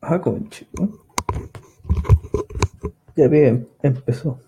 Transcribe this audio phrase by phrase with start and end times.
[0.00, 0.66] Ah, conche.
[3.16, 4.38] Ya bien, empezó.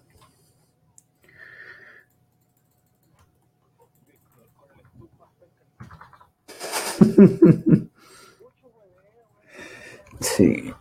[10.20, 10.72] Sí.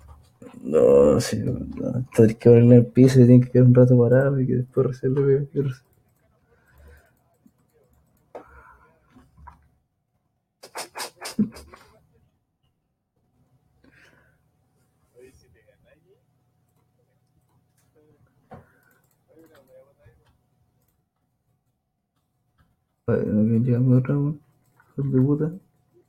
[0.62, 1.38] No, sí.
[1.40, 2.06] No.
[2.16, 4.88] Tienes que ponerle el piso y tienes que quedar un rato parado y que después
[4.88, 5.48] recién lo veo.
[23.08, 24.42] Bueno, llegamos otra, weón.
[24.98, 25.52] de puta.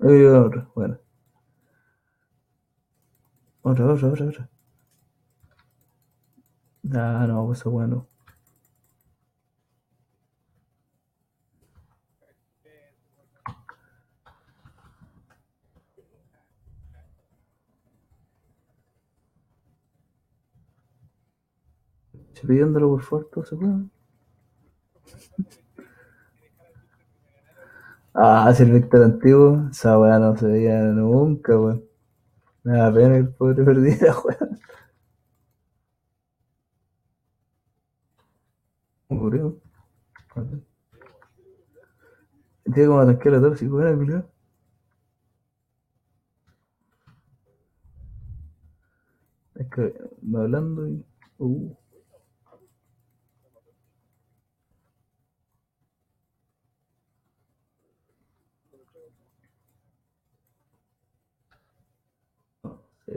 [0.01, 0.99] Ahí va otra, bueno.
[3.63, 4.49] Otra, otra, otra, otra.
[6.95, 8.07] Ah, no, pues bueno.
[22.35, 23.96] Se pidiéndolo por todo se puede.
[28.19, 31.85] Ah, si el Víctor antiguo, esa weá no se veía nunca, weón.
[32.65, 34.61] Me da pena el pobre perdido, weón.
[39.09, 39.61] Murió.
[42.73, 44.25] Tiene como tanquear a todos, si fuera, culiao.
[49.57, 49.93] Es que
[50.23, 51.05] me hablando y.
[51.39, 51.77] Uh.
[63.07, 63.13] Sí.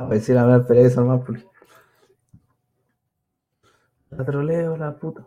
[0.00, 1.44] A ver si la me esperé eso nomás porque.
[4.08, 5.26] La troleo, la puta.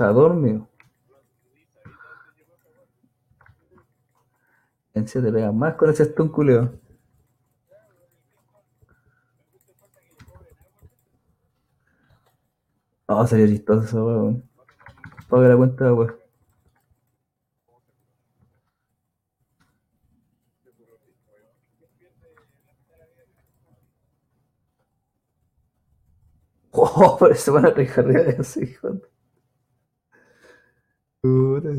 [0.00, 0.66] Está dormido.
[4.94, 6.72] En serio te pega más con ese stun culeo.
[13.08, 14.50] Oh, sería chistoso weón.
[15.28, 16.14] Paga la cuenta, weón.
[26.72, 29.00] Oh, pero se van a recargar así, hijo.
[31.22, 31.70] Puta,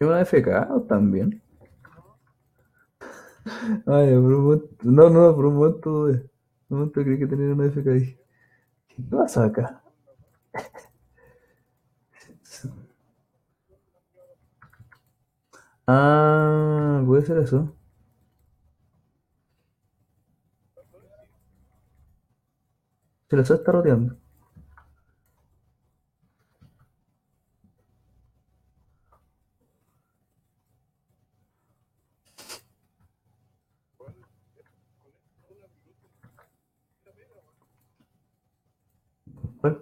[0.00, 1.40] ¿Es una FK también?
[3.86, 6.08] Ay, por no, no, por un momento,
[7.18, 8.16] que tenía una FK ahí.
[9.08, 9.82] ¿Qué pasa acá?
[15.86, 17.74] Ah, puede ser eso.
[23.30, 24.18] Se la está rodeando.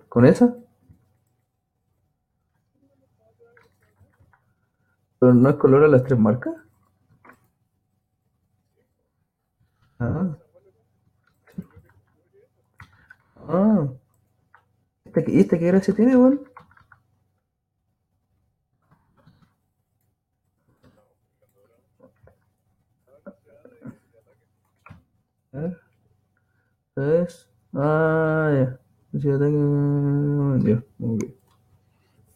[0.08, 0.54] ¿Con esa?
[5.20, 6.54] ¿Pero no es color a las tres marcas?
[10.00, 10.36] Ah,
[13.48, 13.88] ah.
[15.04, 16.40] ¿Este, qué- ¿Y este qué gracia tiene, weón?
[25.52, 25.78] Ver,
[26.94, 27.48] ¿sabes?
[27.74, 28.87] Ah, ya.
[29.20, 31.22] Sí, ataque- Ya, ok.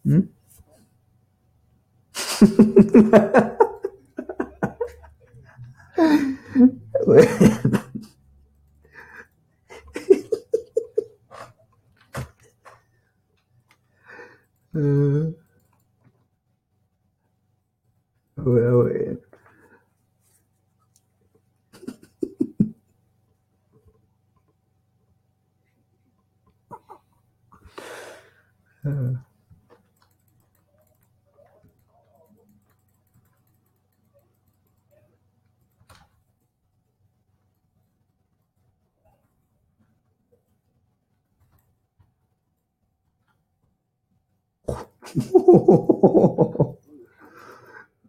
[0.04, 0.22] ¿Mm?
[7.06, 7.28] Bueno,
[14.74, 15.34] eh,
[18.36, 19.20] bueno, bueno.
[28.84, 29.24] Ah.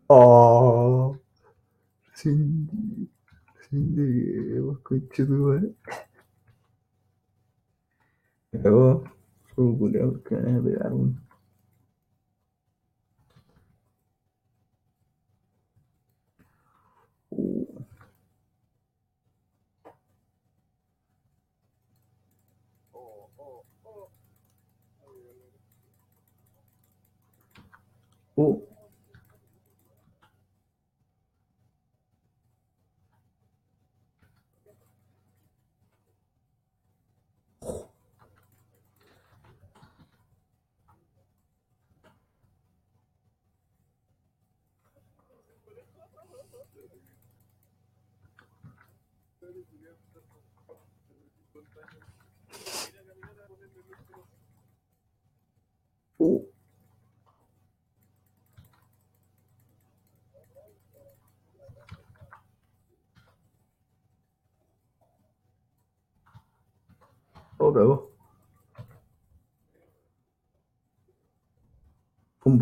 [0.09, 1.17] Oh,
[2.15, 2.69] sin,
[3.69, 5.73] sin lleguemos, conchetumare.
[8.53, 9.03] Me cagó.
[9.53, 11.21] Su culiao, que me van a pegar, weón.
[17.31, 17.83] Uh,
[28.38, 28.55] uh.
[56.19, 56.41] Uh.
[67.57, 68.09] Oh, cagó.
[72.39, 72.53] Fue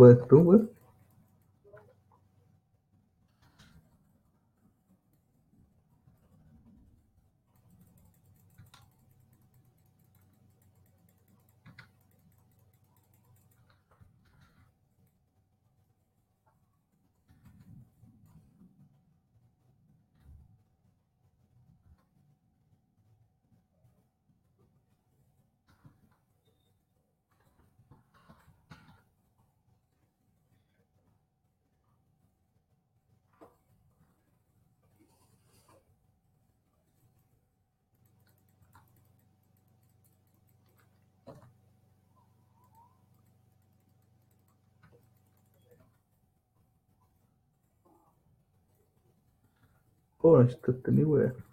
[50.23, 50.53] un buen stun, weón.
[50.53, 51.51] Oh, necesito este mi weón.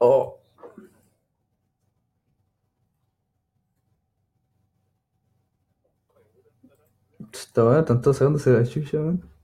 [0.00, 0.38] Oh.
[7.58, 9.37] Está bueno, están todos sacándose la chucha, weón.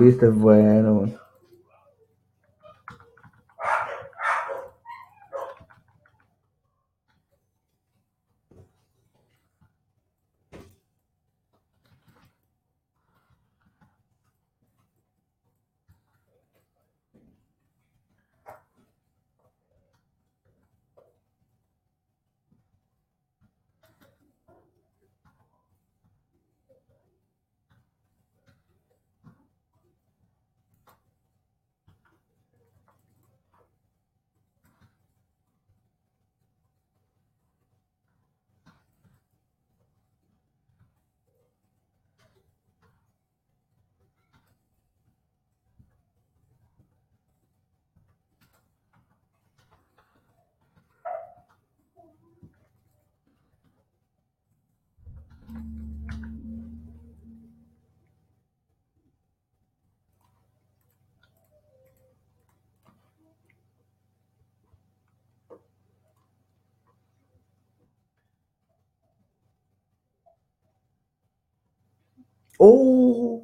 [0.00, 1.20] Viste bueno, weón.
[72.62, 73.42] ¡Oh!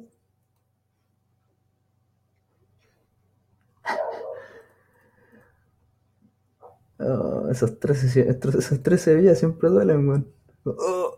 [6.99, 10.33] Oh, esos 13, esos 13 días siempre duelen, weón.
[10.65, 11.17] Oh.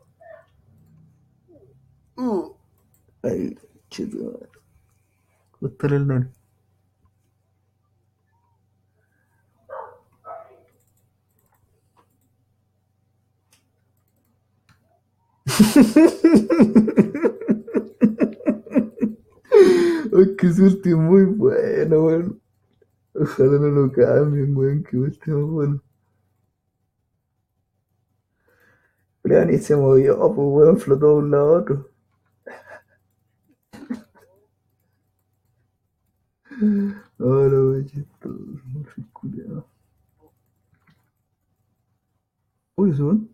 [2.18, 2.54] Uh.
[3.24, 3.58] Ay.
[5.62, 6.32] Gustar el nene.
[20.20, 22.42] Ese último es muy bueno, weón.
[23.16, 25.82] Ojalá no lo cambien, weón, que último bueno.
[29.22, 31.90] Pero ni se movió, pues weón, flotó de un lado a otro.
[37.20, 39.66] Ahora, weón, chistoso.
[42.78, 43.30] Uy, eso, weón.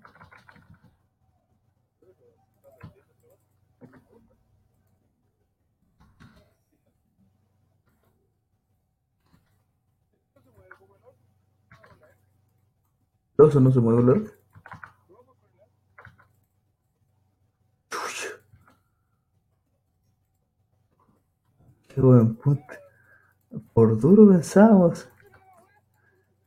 [13.37, 14.31] No, no mueve el arco.
[17.89, 18.29] Chucha.
[21.87, 22.73] Qué buen punto.
[23.73, 25.07] Por duro pensábamos.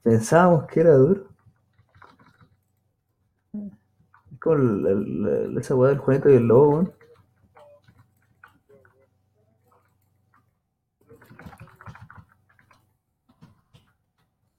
[0.03, 1.29] Pensábamos que era duro.
[4.33, 6.93] Es como el- el- el- esa weá del Juanito y el lobo, weón.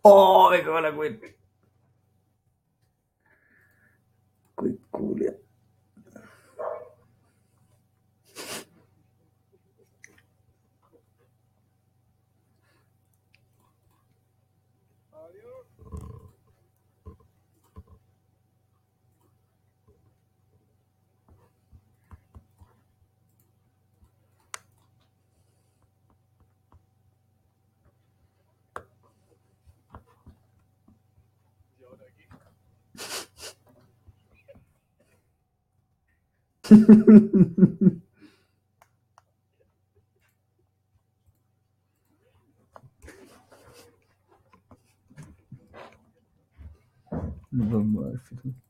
[0.01, 0.49] ¡Oh!
[0.51, 1.27] Me cago en la cuenta.
[4.59, 5.33] 鬼姑娘
[47.51, 48.68] Vamos a ver.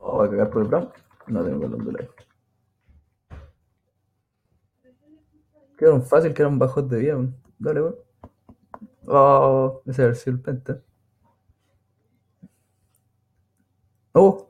[0.00, 0.16] Fíjate.
[0.16, 0.92] Oh, a cagar por el brazo.
[1.26, 2.10] No tengo de live.
[5.78, 7.18] Quedaron fácil, quedaron bajos de vida.
[7.58, 7.96] Dale, weón.
[9.06, 10.82] Oh, ese sido el penta.
[14.12, 14.49] Oh,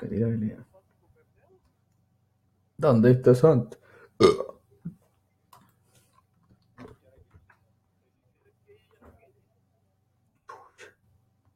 [0.00, 0.66] calidad.
[2.78, 3.76] ¿Dónde está Santo?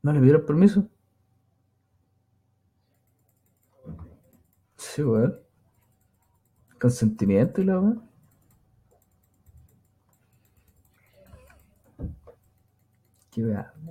[0.03, 0.87] ¿No le pidieron permiso?
[4.77, 5.41] Sí, weón.
[6.79, 8.11] Consentimiento y la weón.
[13.31, 13.84] Qué weón.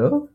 [0.00, 0.28] ¿Lo?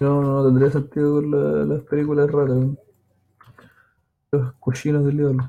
[0.00, 2.58] No, no tendría sentido con la- las películas raras.
[4.32, 5.48] Los cochinos del diablo.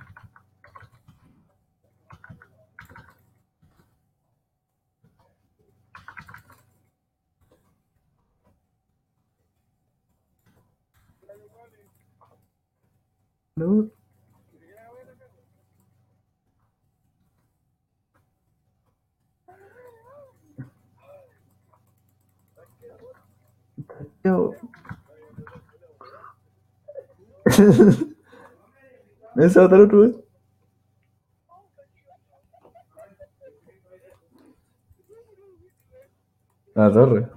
[13.56, 13.90] ¿No?
[23.78, 24.11] Yo.
[24.24, 24.32] ¿Me
[29.36, 30.16] vas a matar otro vez?
[36.76, 37.28] La torre.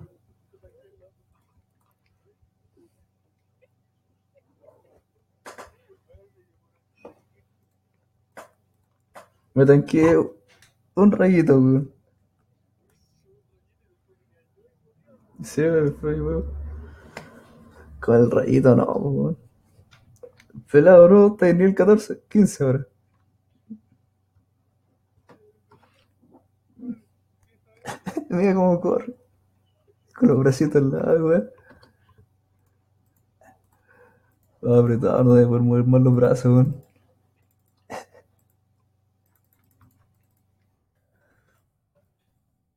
[9.55, 10.19] Me tanqué
[10.97, 11.91] un rayito, weón.
[15.43, 16.64] Sí, me fue, weón.
[18.05, 19.39] Con el rayito no, weón.
[20.71, 22.87] Pelado, bro, está en nivel 14, 15 ahora.
[28.31, 29.15] Mira cómo corre.
[30.15, 31.51] Con los bracitos al lado, weón.
[34.67, 36.83] Va apretado, no debe poder mover más los brazos, weón.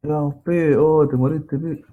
[0.01, 0.75] Vamos, pibe.
[0.77, 1.85] Oh, te moriste, pibe.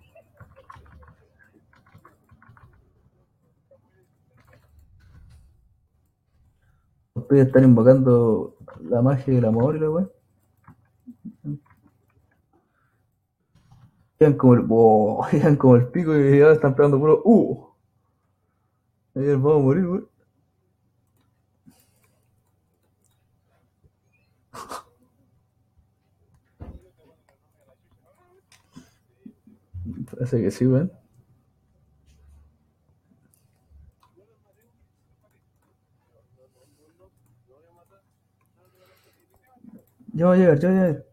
[7.34, 10.08] Los pibes están invocando la magia del amor y la weón.
[14.16, 14.64] Quedan como el.
[14.70, 15.26] Oh,
[15.58, 17.20] como el pico y ya están pegando puro.
[17.24, 17.70] ¡Uh!
[19.16, 20.08] Ayer vamos a morir, weón.
[30.12, 31.03] Parece que sí, weón.
[40.24, 41.04] A llegar, a llegar.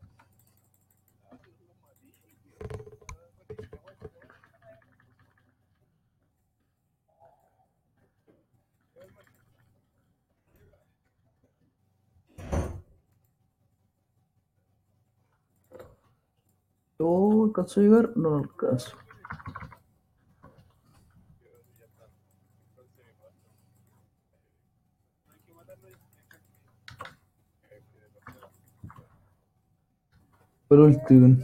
[16.99, 18.15] Oh, ¿alcanzó a llegar?
[18.15, 18.37] No
[30.71, 30.71] alcanzo.
[30.71, 31.37] Por último.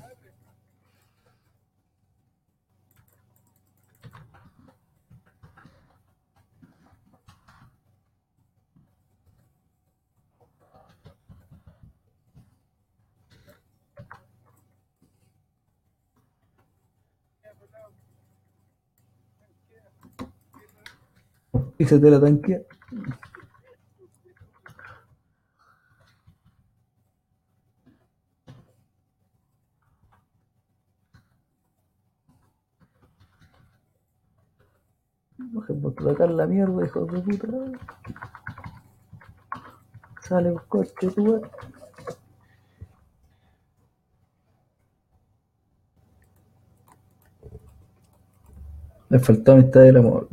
[21.77, 22.76] Fíjate la tanquea.
[35.67, 37.47] Bajemos por acá la mierda, hijo de puta.
[40.21, 41.41] Sale un coche, tú.
[49.09, 50.29] Le faltó amistad del amor.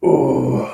[0.00, 0.68] Oh.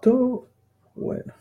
[0.00, 0.48] Todo
[0.94, 1.34] bueno.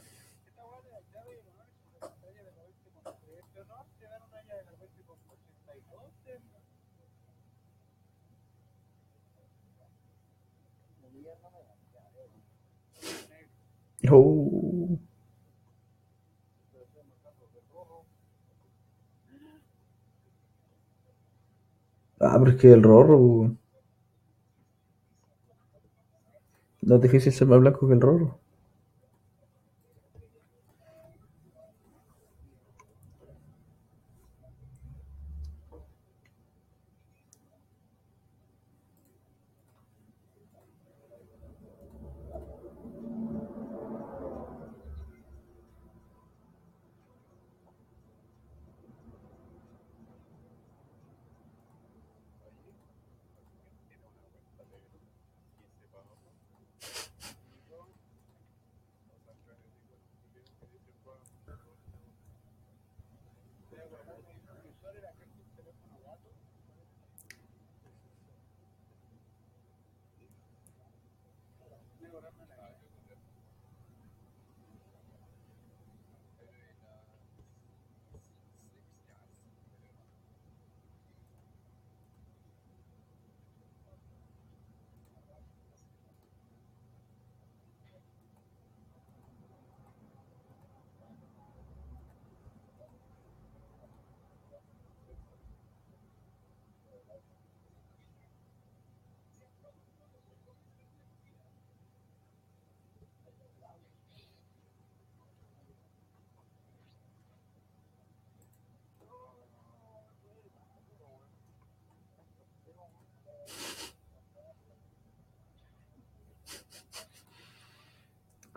[14.09, 14.99] Oh.
[22.43, 23.17] Ah, pero es que el rorro.
[23.17, 23.51] po.
[26.83, 28.37] No es difícil ser más blanco que el rorro.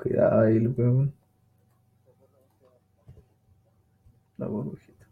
[0.06, 1.12] Cuidado ahí, weón.
[4.38, 5.06] La burbujita.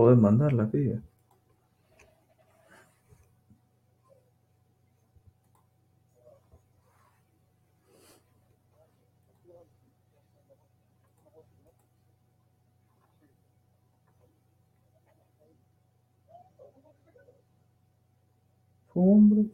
[0.00, 1.02] Puedes mandarla, pibe.
[18.94, 19.44] Hombre,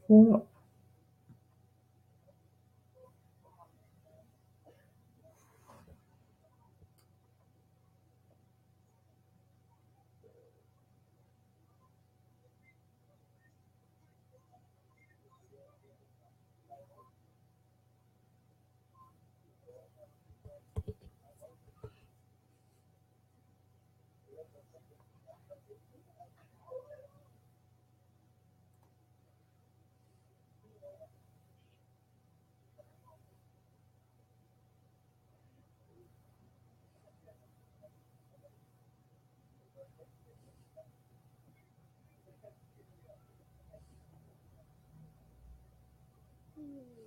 [46.76, 47.05] Ooh.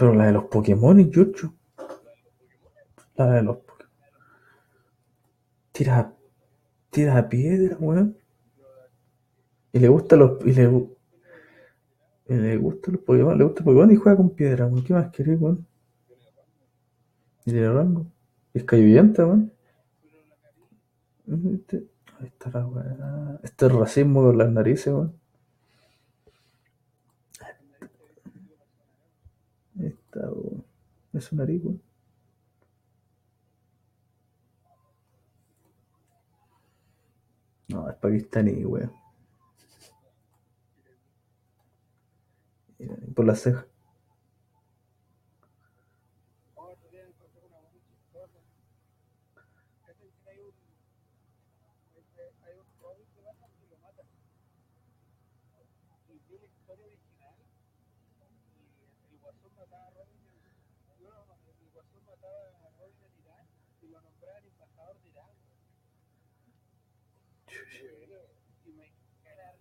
[0.00, 1.52] Pero la de los Pokémon, Yuchu.
[3.16, 3.92] La de los Pokémon.
[5.72, 6.14] Tira,
[6.88, 8.16] tira piedra, weón.
[9.74, 10.42] Y le gusta los.
[10.46, 10.88] Y le,
[12.28, 14.84] le gusta los Pokémon, le gusta el Pokémon y juega con piedra, weón.
[14.84, 15.66] ¿Qué más querés, weón?
[17.44, 18.06] Y tiene rango.
[18.54, 19.52] Es cayuyenta, weón.
[21.26, 21.84] ¿Viste?
[22.18, 23.38] Ahí está la weá.
[23.42, 25.20] Este es racismo con las narices, weón.
[29.78, 30.28] Ahí está.
[31.12, 31.62] Es un nariz.
[37.68, 38.92] No, es pakistaní, weón.
[43.14, 43.66] Por la ceja.
[59.20, 61.02] Guasón mataba a Robin, el,
[61.60, 63.46] el Guasón mataba a Robin en Irán
[63.82, 65.30] y lo nombraban embajador de Irán.
[68.64, 69.54] Imagina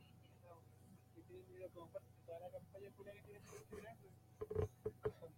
[1.13, 3.97] que tiene lo comparte toda la campaña pura que tiene que Irán.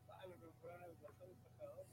[0.10, 1.86] Ah, lo nombraron al Guasón embajador.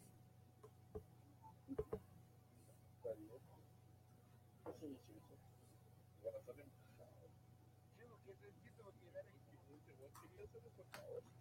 [2.96, 3.40] Está bien.
[4.66, 5.34] Eso es chico.
[6.22, 7.30] Guasón embajador.
[7.96, 8.52] Sí, porque es el
[8.84, 9.34] porque Irán es
[10.50, 11.37] que por favor.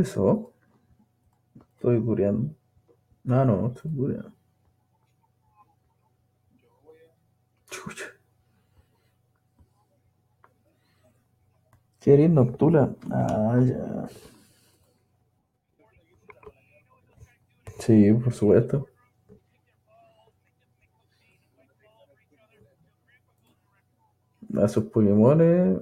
[0.00, 0.54] ¿Empezó?
[1.74, 2.54] Estoy cureando.
[3.28, 4.39] Ah, no, estoy cureando.
[12.00, 12.94] ¿Quieres Noctula?
[13.10, 14.08] Ah, ya.
[17.78, 18.86] Sí, por supuesto.
[24.56, 25.78] A sus Pokémones,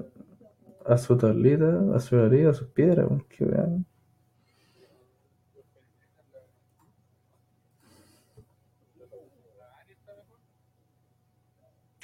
[0.85, 3.25] a su tablita, a su nariz, a sus piedras, weón.
[3.29, 3.45] Qué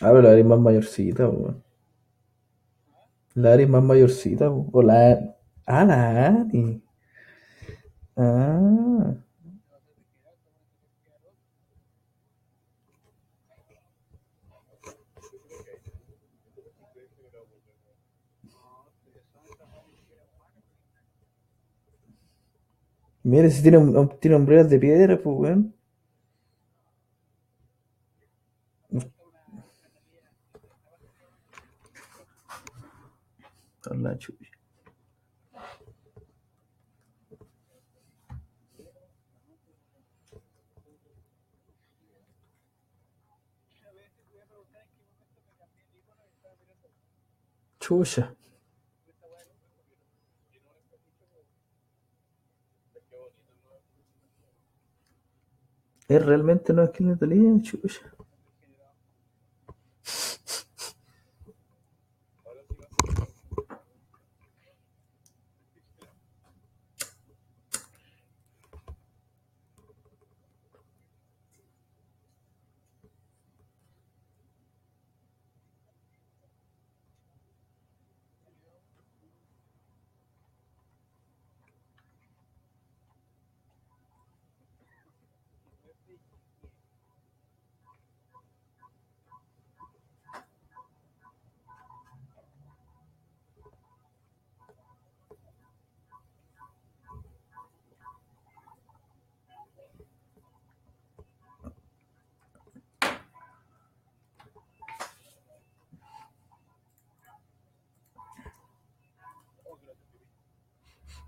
[0.01, 1.63] Ah, pero la Ari es más mayorcita, weón.
[3.35, 4.71] La Ari es más mayorcita, weón.
[4.73, 5.37] O la.
[5.67, 6.83] Ah, la Ari.
[8.17, 9.15] Ah.
[23.25, 23.79] Mira, si tiene,
[24.21, 25.74] tiene hombreras de piedra, pues, weón.
[33.87, 34.51] A la chucha.
[47.79, 48.35] Chucha.
[56.09, 57.61] ¿Es realmente no es que Natalia?
[57.63, 58.14] Chucha.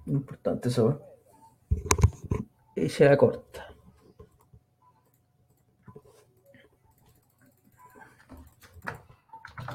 [0.07, 1.01] Importante eso.
[2.77, 3.67] Y se la corta.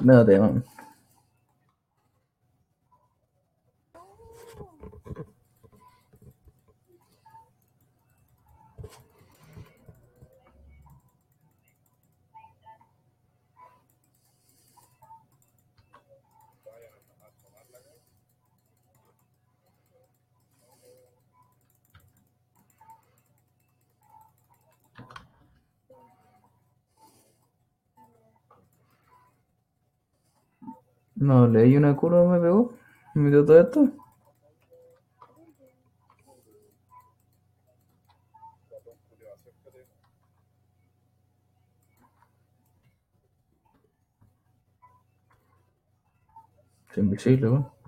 [0.00, 0.64] No te man.
[31.22, 32.74] No, leí una curva me pegó.
[33.14, 33.88] Me dio todo esto.
[46.90, 47.81] Es invisible, weón.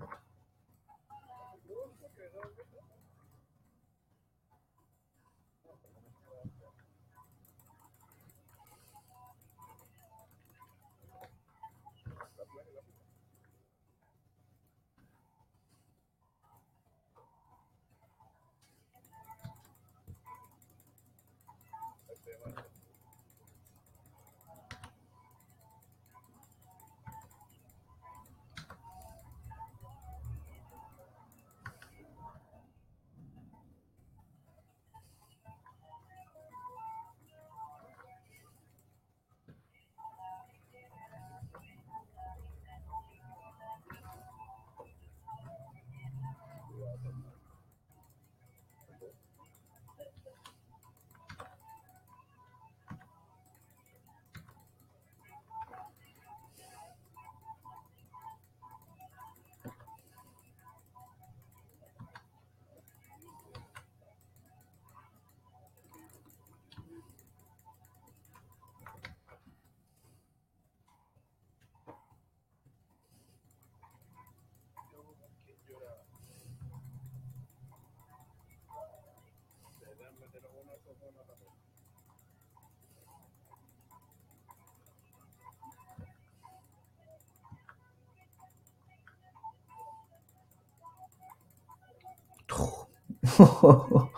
[93.37, 94.09] 吼吼吼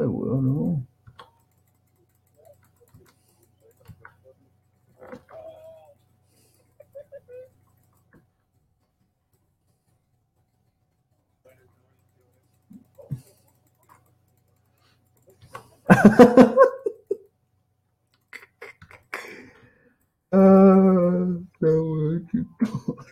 [0.00, 0.88] Ay, weón, no.
[20.32, 21.26] Ah,
[21.60, 23.08] la weón, qué cosa.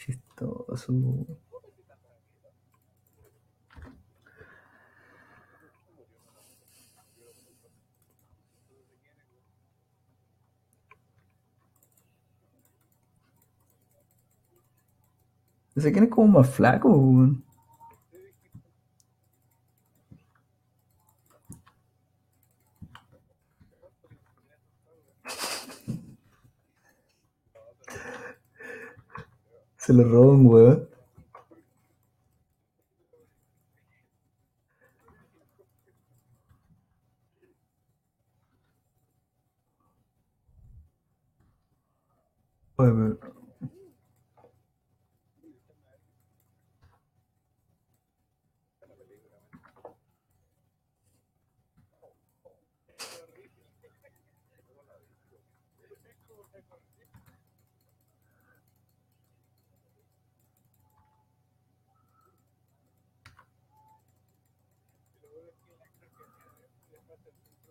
[0.00, 0.92] Ay, Qué chistoso.
[0.92, 1.38] weón.
[15.74, 16.42] Ese quién es como
[29.90, 29.90] más flaco, weón.
[29.90, 30.88] Se lo robó un weón.
[42.76, 43.39] Oye, pero-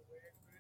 [0.10, 0.59] where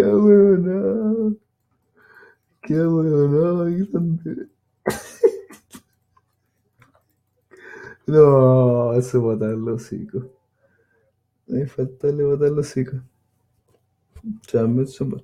[0.00, 1.36] Qué weonado.
[2.62, 2.74] Qué
[3.66, 4.48] ahí donde-
[8.06, 10.30] No, eso matar los hocico.
[11.46, 12.96] Me falta le botar los hocico.
[14.46, 15.22] Chame zumba.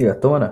[0.00, 0.48] E a tona?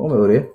[0.00, 0.50] ¿Cómo me duré?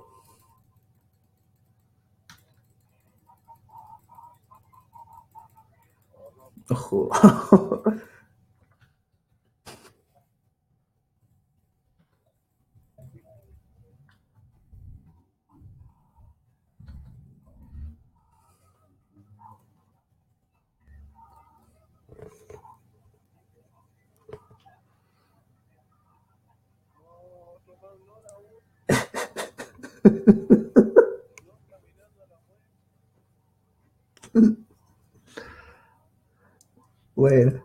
[37.16, 37.64] Bueno.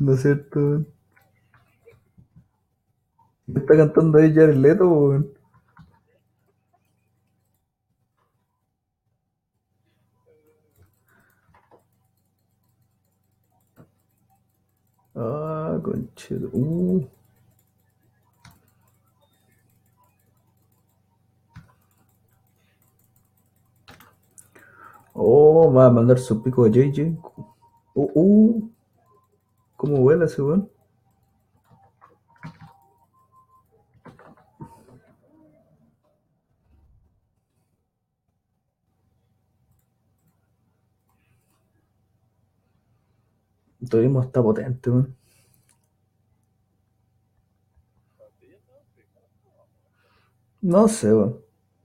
[0.00, 0.88] No es cierto, weón.
[3.54, 5.32] Está cantando ahí Jared Leto, weón.
[15.14, 16.48] Ah, concheto.
[16.52, 17.06] Uh.
[25.14, 27.18] Oh, va a mandar su pico a JJ.
[27.94, 28.70] Uh, uh.
[29.78, 30.68] ¿Cómo vuela ese weón?
[43.88, 45.16] Turismo está potente, weón.
[50.60, 51.40] No sé, weón.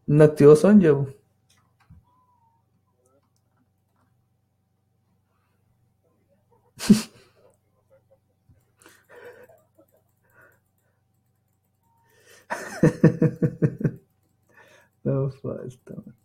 [0.07, 1.22] No activó Sonja, weón.
[15.05, 16.15] No falta, weón.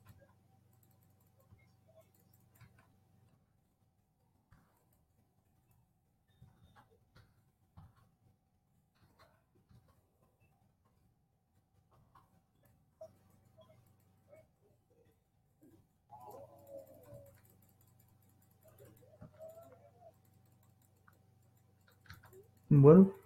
[22.71, 23.18] Bueno,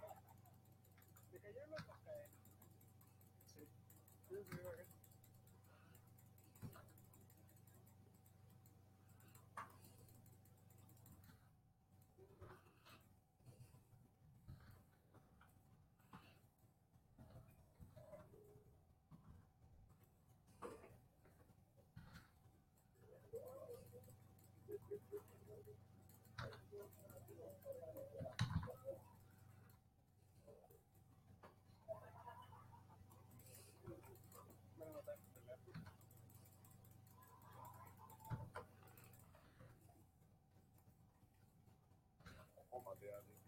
[42.93, 43.42] on the other.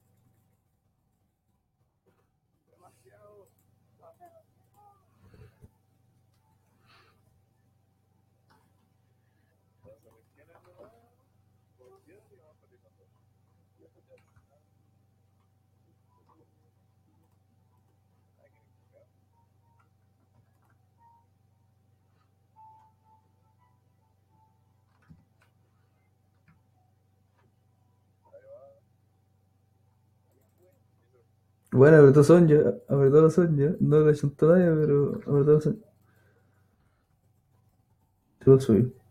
[31.76, 32.56] Bueno, apretó Sonja,
[32.88, 35.86] apretó la Sonja, no le chuntó nadie, pero apretó la Sonja.
[38.40, 39.05] Tiró el suyo.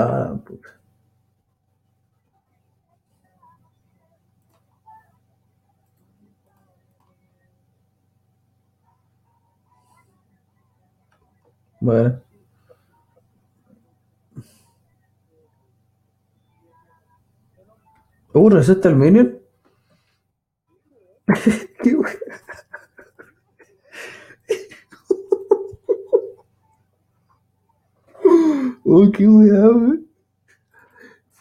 [0.00, 0.70] Ah, puta.
[11.80, 12.22] Bueno.
[18.32, 19.38] Uh, receta el minion.
[21.82, 21.96] Qué.
[28.84, 29.24] Oh, qué.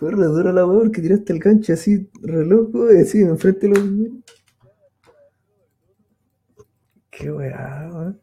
[0.09, 3.67] Fue re dura la weá porque tiraste el gancho así, re loco, y así, enfrente
[3.67, 3.83] de los.
[7.11, 8.19] Qué weá, weón.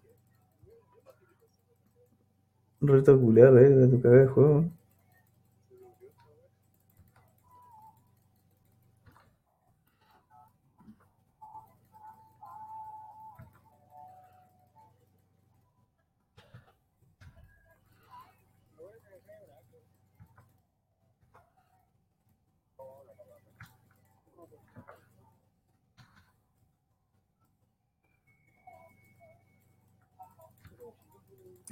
[2.81, 4.65] Reto culiar, eh, de tu cabeza de juego.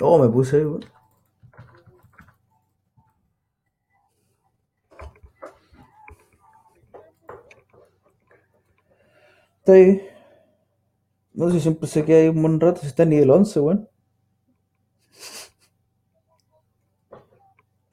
[0.01, 0.85] Oh, me puse weón.
[9.59, 10.03] Está ahí.
[11.33, 13.89] No sé, siempre se queda ahí un buen rato, si está en nivel 11, weón.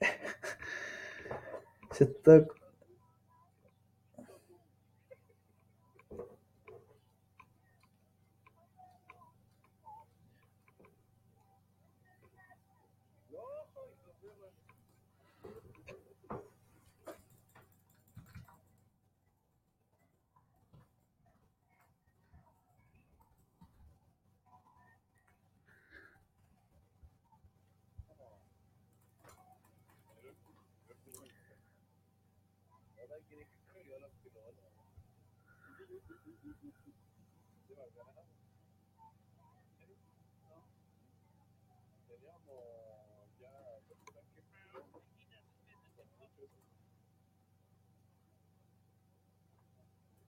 [1.92, 2.46] Se está...